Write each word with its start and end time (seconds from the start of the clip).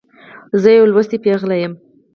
زه 0.61 0.69
یوه 0.75 0.89
لوستې 0.93 1.17
پیغله 1.25 1.55
يمه. 1.61 1.77